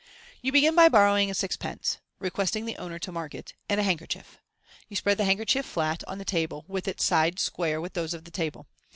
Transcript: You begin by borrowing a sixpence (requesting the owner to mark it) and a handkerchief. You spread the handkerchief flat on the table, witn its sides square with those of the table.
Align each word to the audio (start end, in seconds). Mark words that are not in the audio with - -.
You 0.41 0.51
begin 0.51 0.73
by 0.73 0.89
borrowing 0.89 1.29
a 1.29 1.35
sixpence 1.35 1.99
(requesting 2.17 2.65
the 2.65 2.75
owner 2.77 2.97
to 2.97 3.11
mark 3.11 3.35
it) 3.35 3.53
and 3.69 3.79
a 3.79 3.83
handkerchief. 3.83 4.39
You 4.89 4.95
spread 4.95 5.19
the 5.19 5.25
handkerchief 5.25 5.63
flat 5.63 6.03
on 6.07 6.17
the 6.17 6.25
table, 6.25 6.65
witn 6.67 6.87
its 6.87 7.05
sides 7.05 7.43
square 7.43 7.79
with 7.79 7.93
those 7.93 8.15
of 8.15 8.23
the 8.23 8.31
table. 8.31 8.65